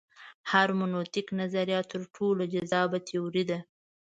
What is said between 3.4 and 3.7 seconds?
ده.